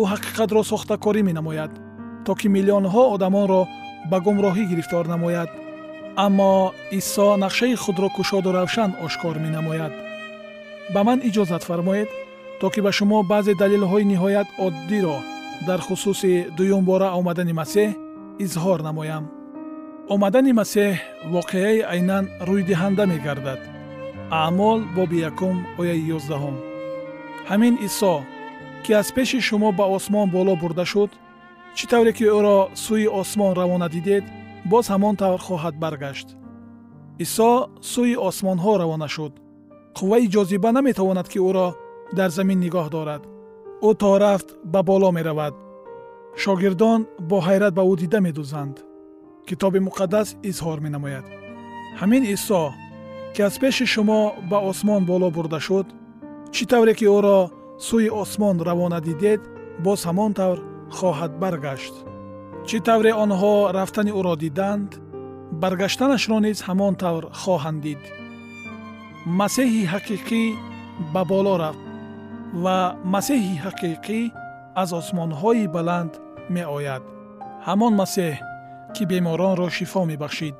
Ӯ 0.00 0.02
ҳақиқатро 0.12 0.60
сохтакорӣ 0.70 1.20
менамояд 1.28 1.72
то 2.24 2.32
ки 2.40 2.46
миллионҳо 2.56 3.02
одамонро 3.14 3.62
ба 4.10 4.18
гумроҳӣ 4.26 4.62
гирифтор 4.70 5.04
намояд 5.14 5.50
аммо 6.24 6.54
исо 6.98 7.28
нақшаи 7.44 7.74
худро 7.82 8.08
кушоду 8.16 8.50
равшан 8.52 8.90
ошкор 9.06 9.36
менамояд. 9.44 9.92
Ба 10.94 11.00
ман 11.06 11.18
иҷозат 11.28 11.62
фармоед 11.68 12.10
то 12.60 12.66
ки 12.72 12.80
ба 12.86 12.92
шумо 12.98 13.18
баъзе 13.30 13.54
далелҳои 13.62 14.08
ниҳоят 14.12 14.48
оддиро 14.66 15.18
дар 15.68 15.80
хусуси 15.86 16.32
дуюмбора 16.56 17.08
омадани 17.18 17.54
масеҳ 17.60 17.90
изҳор 18.44 18.78
намоям. 18.88 19.24
Омадани 20.14 20.52
масеҳ 20.60 20.92
воқеаи 21.34 21.86
айнан 21.92 22.24
рӯйдиҳанда 22.48 23.04
мегардад. 23.12 23.60
Аъмол 24.42 24.80
боби 24.96 25.18
якум 25.30 25.56
ояи 25.80 26.08
ёздаҳум. 26.16 26.56
Ҳамин 27.50 27.74
исо 27.88 28.14
ки 28.84 28.92
аз 29.00 29.08
пеши 29.16 29.38
шумо 29.48 29.68
ба 29.78 29.84
осмон 29.96 30.26
боло 30.36 30.54
бурда 30.62 30.84
шуд 30.92 31.10
чӣ 31.76 31.84
тавре 31.90 32.12
ки 32.18 32.24
ӯро 32.38 32.58
сӯи 32.84 33.06
осмон 33.20 33.52
равона 33.60 33.88
дидед 33.96 34.24
боз 34.70 34.84
ҳамон 34.92 35.14
тавр 35.20 35.40
хоҳад 35.46 35.74
баргашт. 35.82 36.28
Исо 37.24 37.50
сӯи 37.92 38.16
осмонҳо 38.28 38.72
равона 38.82 39.08
шуд. 39.14 39.32
Қувваи 39.96 40.30
ҷозиба 40.34 40.70
наметавонад 40.76 41.26
ки 41.32 41.38
ӯро 41.48 41.68
дар 42.18 42.30
замин 42.36 42.58
нигоҳ 42.64 42.86
дорад. 42.96 43.22
Ӯ 43.88 43.90
то 44.00 44.10
рафт 44.24 44.48
ба 44.72 44.80
боло 44.90 45.10
меравад. 45.18 45.54
Шогирдон 46.42 47.00
бо 47.28 47.36
ҳайрат 47.46 47.72
ба 47.78 47.82
ӯ 47.92 47.94
дида 48.02 48.18
медӯзанд 48.26 48.76
китоби 49.48 49.80
муқаддас 49.88 50.28
изҳор 50.50 50.78
менамояд. 50.86 51.26
Ҳамин 52.00 52.22
исо 52.34 52.62
ки 53.34 53.40
аз 53.48 53.54
пеши 53.62 53.86
шумо 53.94 54.20
ба 54.50 54.58
осмон 54.70 55.02
боло 55.10 55.28
бурда 55.36 55.60
шуд 55.66 55.86
чӣ 56.54 56.62
тавре 56.70 56.94
ки 56.98 57.06
ӯро 57.16 57.38
сӯи 57.86 58.08
осмон 58.22 58.56
равона 58.68 58.98
дидед 59.08 59.40
боз 59.84 60.00
ҳамон 60.08 60.32
тавр 60.38 60.58
хоҳад 60.96 61.32
баргашт 61.42 61.94
чӣ 62.68 62.78
тавре 62.86 63.12
онҳо 63.24 63.54
рафтани 63.76 64.12
ӯро 64.18 64.34
диданд 64.44 64.90
баргаштанашро 65.62 66.38
низ 66.46 66.58
ҳамон 66.68 66.94
тавр 67.02 67.24
хоҳанд 67.40 67.80
дид. 67.86 68.02
Масеҳи 69.40 69.82
ҳақиқӣ 69.92 70.42
ба 71.14 71.22
боло 71.30 71.54
рафт 71.62 71.82
ва 72.64 72.78
масеҳи 73.14 73.54
ҳақиқӣ 73.64 74.20
аз 74.82 74.90
осмонҳои 75.00 75.64
баланд 75.76 76.12
меояд. 76.54 77.02
Ҳамон 77.66 77.92
масеҳ 78.02 78.34
ки 78.94 79.02
беморонро 79.10 79.66
шифо 79.76 80.00
мебахшид. 80.10 80.58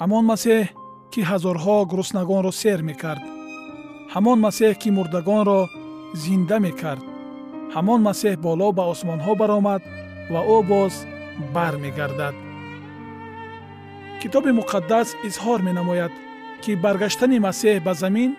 Ҳамон 0.00 0.24
масеҳ 0.32 0.62
ки 1.12 1.20
ҳазорҳо 1.30 1.76
гуруснагонро 1.90 2.52
сер 2.62 2.78
мекард. 2.90 3.24
Ҳамон 4.14 4.38
масеҳ 4.46 4.72
ки 4.82 4.88
мурдагонро 4.96 5.60
зинда 6.22 6.56
мекард. 6.66 7.04
Ҳамон 7.74 8.00
масеҳ 8.08 8.34
боло 8.46 8.68
ба 8.78 8.84
осмонҳо 8.92 9.32
баромад 9.40 9.82
ва 10.32 10.40
ӯ 10.56 10.58
боз 10.72 10.94
бармегардад. 11.54 12.34
Китоби 14.20 14.50
муқаддас 14.60 15.08
изҳор 15.28 15.60
менамояд 15.68 16.12
ки 16.62 16.72
баргаштани 16.84 17.38
масеҳ 17.46 17.76
ба 17.86 17.92
замин 18.02 18.30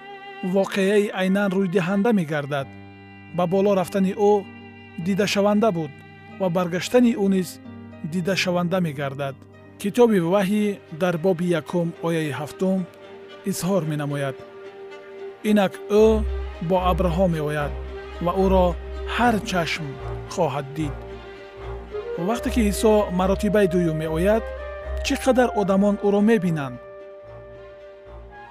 воқеаи 0.56 1.12
айнан 1.22 1.50
рӯйдиҳанда 1.58 2.12
мегардад. 2.20 2.68
Ба 3.38 3.44
боло 3.54 3.72
рафтани 3.80 4.14
ӯ 4.32 4.34
дидашаванда 5.06 5.70
буд 5.78 5.92
ва 6.40 6.48
баргаштани 6.56 7.12
ӯ 7.24 7.26
низ 7.36 7.50
дидашаванда 8.14 8.78
мегардад. 8.88 9.36
Китоби 9.82 10.20
ваҳӣ 10.34 10.64
дар 11.02 11.16
боби 11.26 11.46
якум 11.62 11.88
ояи 12.08 12.32
ҳафтум 12.40 12.80
изҳор 13.50 13.84
менамояд. 13.92 14.36
Инак 15.50 15.74
ӯ 16.04 16.06
бо 16.70 16.78
абрҳо 16.92 17.26
меояд 17.36 17.72
ва 18.26 18.32
ӯро 18.44 18.68
ҳар 19.16 19.36
чашм 19.50 19.86
хоҳад 20.34 20.68
дид 20.78 20.96
вақте 22.28 22.50
ки 22.54 22.62
исо 22.72 22.94
маротибаи 23.20 23.68
дуюм 23.68 23.98
меояд 23.98 24.44
чӣ 25.06 25.16
қадар 25.24 25.50
одамон 25.62 25.96
ӯро 26.08 26.22
мебинанд? 26.30 26.78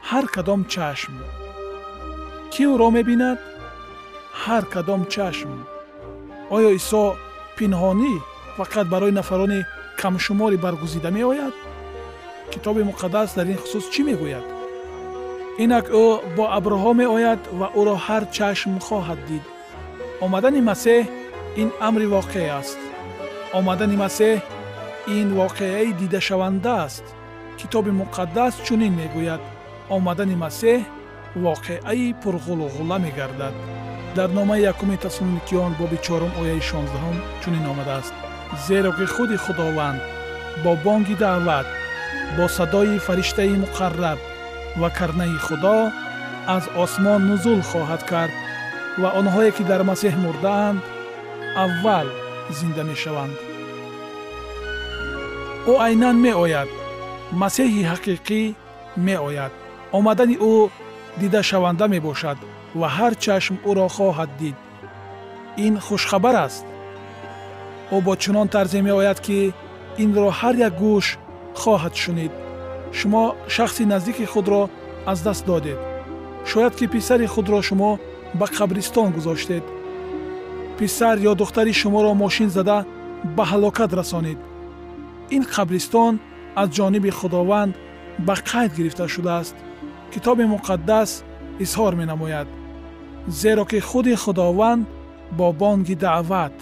Ҳар 0.09 0.27
кадом 0.35 0.61
чашм. 0.73 1.15
Кӣ 2.53 2.63
ӯро 2.75 2.89
мебинад? 2.97 3.39
Ҳар 4.43 4.65
кадом 4.75 5.03
чашм. 5.15 5.51
Оё 6.57 6.71
исо 6.79 7.05
пинҳонӣ 7.57 8.15
фақат 8.57 8.87
барои 8.93 9.17
нафарони 9.19 9.61
камшуморе 10.01 10.57
баргузида 10.65 11.11
меояд? 11.19 11.55
Китоби 12.53 12.83
муқаддас 12.91 13.29
дар 13.37 13.47
ин 13.53 13.59
хусус 13.63 13.85
чӣ 13.93 14.01
мегӯяд? 14.09 14.47
Инак 15.65 15.87
ӯ 16.03 16.07
бо 16.37 16.45
абрҳо 16.59 16.93
меояд 17.03 17.41
ва 17.59 17.67
ӯро 17.81 17.97
ҳар 18.07 18.23
чашм 18.37 18.73
хоҳад 18.87 19.21
дид. 19.29 19.45
Омадани 20.25 20.61
масеҳ 20.71 21.03
ин 21.63 21.69
амри 21.89 22.07
воқеъ 22.17 22.47
аст 22.61 22.81
омадани 23.53 23.97
масеҳ 24.05 24.39
ин 25.19 25.29
воқеаи 25.41 25.93
дидашаванда 26.01 26.73
аст. 26.87 27.05
Китоби 27.59 27.93
муқаддас 28.03 28.55
чунин 28.67 28.93
мегӯяд. 29.01 29.43
Омадани 29.97 30.37
масеҳ 30.45 30.81
воқеаи 31.47 32.15
пурғулуғула 32.23 32.97
мегардад. 33.05 33.55
Дар 34.17 34.29
номаи 34.39 34.67
якуми 34.73 34.97
таслоникиён 35.05 35.73
боби 35.81 35.99
чорум 36.07 36.33
ояи 36.41 36.61
шонздаҳум 36.71 37.17
чунин 37.43 37.65
омадааст. 37.73 38.15
Зеро 38.67 38.93
ки 38.93 39.07
худи 39.15 39.37
худованд 39.37 40.01
бо 40.65 40.71
бонги 40.85 41.15
даъват 41.15 41.67
бо 42.37 42.49
садои 42.49 42.99
фариштаи 43.07 43.55
муқарраб 43.65 44.19
ва 44.81 44.89
карнаи 44.99 45.39
худо 45.47 45.79
аз 46.57 46.65
осмон 46.83 47.21
нузул 47.29 47.61
хоҳад 47.71 48.03
кард 48.11 48.35
ва 49.01 49.09
онҳое 49.21 49.51
ки 49.57 49.63
дар 49.71 49.83
масеҳ 49.91 50.15
мурдаанд 50.25 50.81
аввал 51.65 52.09
зинда 52.51 52.83
мешаванд. 52.91 53.37
Ӯ 55.71 55.75
айнан 55.87 56.17
меояд. 56.27 56.69
Масеҳи 57.41 57.83
ҳақиқӣ 57.91 58.41
меояд. 59.07 59.53
Омадани 59.99 60.37
ӯ 60.53 60.55
дидашаванда 61.21 61.87
мебошад 61.95 62.39
ва 62.81 62.89
ҳар 62.97 63.13
чашм 63.25 63.55
ӯро 63.69 63.87
хоҳад 63.97 64.31
дид. 64.41 64.57
Ин 65.67 65.75
хушхабар 65.87 66.37
аст. 66.47 66.65
Ӯ 67.95 67.97
бо 68.07 68.13
чунон 68.23 68.49
тарзе 68.55 68.81
меояд 68.89 69.19
ки 69.27 69.39
инро 70.03 70.29
ҳар 70.41 70.55
як 70.67 70.75
гӯш 70.83 71.07
хоҳад 71.61 71.95
шунид. 72.03 72.33
Шумо 72.99 73.25
шахси 73.55 73.85
наздики 73.93 74.25
худро 74.33 74.63
аз 75.11 75.19
даст 75.27 75.45
додед. 75.47 75.81
Шояд 76.51 76.75
ки 76.79 76.87
писари 76.95 77.27
худро 77.35 77.59
шумо 77.69 77.91
ба 78.39 78.47
қабристон 78.57 79.09
гузоштед 79.17 79.65
писар 80.79 81.17
ё 81.31 81.33
духтари 81.35 81.73
шуморо 81.81 82.13
мошин 82.23 82.51
зада 82.57 82.79
ба 83.37 83.45
ҳалокат 83.51 83.91
расонид 84.01 84.39
ин 85.37 85.43
қабристон 85.55 86.15
аз 86.61 86.69
ҷониби 86.77 87.11
худованд 87.19 87.73
ба 88.27 88.35
қайд 88.51 88.71
гирифта 88.77 89.05
шудааст 89.15 89.57
китоби 90.13 90.45
муқаддас 90.55 91.11
изҳор 91.65 91.93
менамояд 92.01 92.49
зеро 93.41 93.65
ки 93.71 93.81
худи 93.89 94.15
худованд 94.23 94.87
бо 95.39 95.47
бонги 95.61 95.95
даъват 96.05 96.57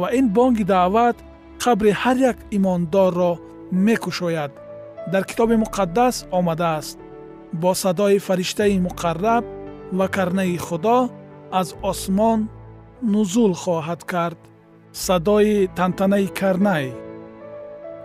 ва 0.00 0.08
ин 0.18 0.26
бонги 0.36 0.64
даъват 0.64 1.16
қабри 1.62 1.90
ҳар 2.02 2.16
як 2.30 2.38
имондорро 2.56 3.32
мекушояд 3.86 4.52
дар 5.12 5.22
китоби 5.30 5.56
муқаддас 5.64 6.16
омадааст 6.38 6.98
бо 7.52 7.70
садои 7.82 8.18
фариштаи 8.26 8.82
муқарраб 8.86 9.44
ва 9.98 10.06
карнаи 10.08 10.56
худо 10.66 10.98
аз 11.60 11.68
осмон 11.90 12.40
нузул 13.02 13.54
хоҳад 13.54 14.04
кард. 14.04 14.38
Садои 14.92 15.68
тантанаи 15.76 16.28
карнай. 16.28 16.92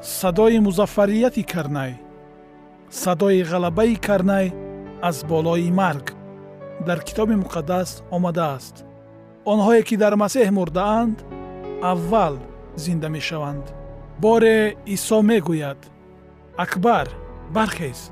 Садои 0.02 0.60
музаффарияти 0.60 1.44
карнай. 1.44 1.94
Садои 2.90 3.44
ғалабаи 3.44 3.96
карнай 3.96 4.54
аз 5.02 5.24
болои 5.24 5.72
марг. 5.72 6.14
Дар 6.86 7.00
китоби 7.00 7.36
муқаддас 7.36 8.04
омадааст. 8.12 8.86
Онҳое 9.46 9.84
ки 9.84 9.96
дар 9.98 10.14
масеҳ 10.24 10.52
мурдаанд 10.52 11.18
аввал 11.82 12.36
зинда 12.76 13.10
мешаванд. 13.10 13.66
Боре 14.20 14.76
исо 14.86 15.22
мегӯяд. 15.22 15.82
Акбар 16.58 17.08
бархез. 17.56 18.12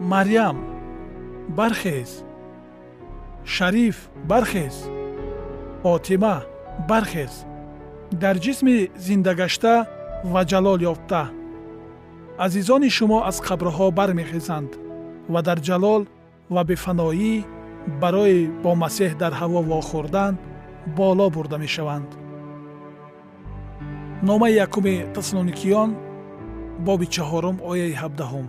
Марьям 0.00 0.58
бархез. 1.48 2.24
Шариф 3.44 4.08
бархез 4.30 4.76
фотима 5.84 6.36
бархез 6.88 7.34
дар 8.22 8.36
ҷисми 8.44 8.76
зиндагашта 9.06 9.74
ва 10.32 10.42
ҷалол 10.50 10.80
ёфта. 10.92 11.22
Азизони 12.46 12.90
шумо 12.96 13.18
аз 13.30 13.36
қабрҳо 13.48 13.86
бармехезанд 13.98 14.70
ва 15.32 15.40
дар 15.48 15.58
ҷалол 15.68 16.02
ва 16.54 16.62
бефаноӣ 16.70 17.34
барои 18.02 18.40
бо 18.62 18.70
масеҳ 18.82 19.12
дар 19.22 19.32
ҳаво 19.40 19.60
вохӯрдан 19.70 20.34
боло 20.98 21.26
бурда 21.34 21.56
мешаванд. 21.64 22.08
Номаи 24.28 24.54
якуми 24.66 24.96
таслоникиён 25.16 25.90
боби 26.86 27.06
чаҳорум 27.14 27.56
ояи 27.70 27.94
ҳабдаҳум. 28.02 28.46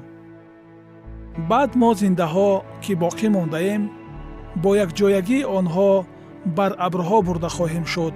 Баъд 1.49 1.71
мо 1.81 1.89
зиндаҳо 2.01 2.49
ки 2.83 2.93
боқӣ 3.03 3.27
мондаем 3.35 3.83
бо 4.63 4.69
якҷоягии 4.85 5.47
онҳо 5.59 5.91
бар 6.45 6.71
абрҳо 6.87 7.17
бурда 7.27 7.49
хоҳем 7.57 7.85
шуд 7.93 8.13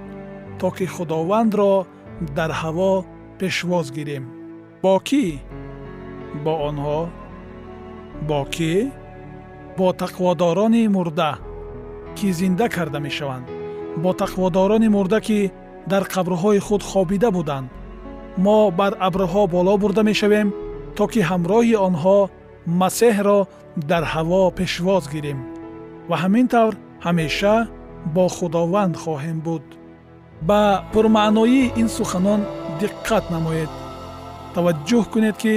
то 0.60 0.68
ки 0.76 0.86
худовандро 0.94 1.72
дар 2.36 2.50
ҳаво 2.60 2.92
пешвоз 3.38 3.86
гирем. 3.96 4.24
Бо 4.82 4.94
кӣ? 5.08 5.24
Бо 6.44 6.52
онҳо. 6.68 7.00
Бо 8.28 8.40
кӣ? 8.54 8.72
Бо 9.78 9.86
тақводорони 10.02 10.84
мурда 10.96 11.30
ки 12.16 12.28
зинда 12.38 12.66
карда 12.68 12.98
мешаванд. 13.06 13.46
Бо 14.02 14.10
тақводорони 14.22 14.88
мурда 14.96 15.20
ки 15.26 15.50
дар 15.90 16.04
қабрҳои 16.14 16.60
худ 16.66 16.82
хобида 16.90 17.30
буданд. 17.36 17.68
Мо 18.44 18.58
бар 18.78 18.92
абрҳо 19.08 19.42
боло 19.54 19.74
бурда 19.82 20.02
мешавем 20.10 20.48
то 20.96 21.04
ки 21.12 21.20
ҳамроҳи 21.30 21.76
онҳо 21.88 22.18
масеҳро 22.80 23.38
дар 23.90 24.04
ҳаво 24.12 24.42
пешвоз 24.58 25.04
гирем. 25.14 25.38
Ва 26.08 26.16
ҳамин 26.22 26.46
тавр 26.54 26.74
ҳамеша 27.06 27.54
бо 28.14 28.28
худованд 28.28 28.94
хоҳем 29.02 29.38
буд. 29.46 29.64
Ба 30.48 30.84
пурмаъноии 30.92 31.72
ин 31.80 31.88
суханон 31.88 32.40
диққат 32.80 33.24
намоед. 33.34 33.70
Таваҷҷӯҳ 34.54 35.04
кунед 35.12 35.36
ки 35.42 35.54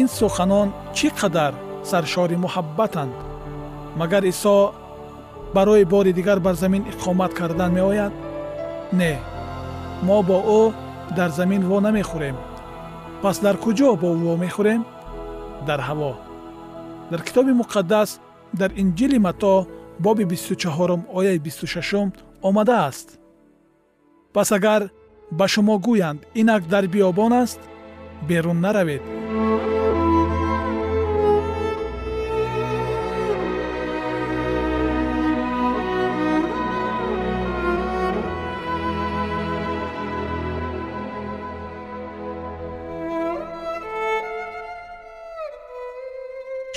ин 0.00 0.08
суханон 0.18 0.68
чӣ 0.96 1.08
қадар 1.20 1.52
саршори 1.90 2.36
муҳаббатанд? 2.44 3.14
Магар 4.00 4.22
исо 4.32 4.56
барои 5.54 5.84
бори 5.84 6.12
дигар 6.12 6.38
бар 6.40 6.54
замин 6.54 6.82
иқомат 6.92 7.32
кардан 7.34 7.72
меояд? 7.72 8.12
Не. 8.92 9.18
Мо 10.06 10.22
бо 10.22 10.38
ӯ 10.60 10.62
дар 11.16 11.30
замин 11.38 11.62
во 11.70 11.80
намехӯрем. 11.80 12.36
Пас 13.22 13.36
дар 13.44 13.56
куҷо 13.64 13.96
бо 14.02 14.08
ӯ 14.14 14.18
во 14.28 14.34
мехӯрем? 14.44 14.82
Дар 15.66 15.80
ҳаво. 15.88 16.12
Дар 17.10 17.20
китоби 17.26 17.52
муқаддас 17.60 18.10
дар 18.60 18.70
инҷили 18.82 19.18
матто 19.18 19.66
боби 20.04 20.24
бисту 20.32 20.54
чаҳорум 20.62 21.02
ояи 21.18 21.38
бисту 21.46 21.66
шашум 21.66 22.08
омадааст. 22.48 23.08
Пас 24.34 24.50
агар 24.56 24.82
ба 25.38 25.46
шумо 25.52 25.76
гӯянд 25.86 26.20
инак 26.40 26.62
дар 26.72 26.84
биёбон 26.92 27.32
аст 27.42 27.60
берун 28.28 28.58
наравед 28.64 29.02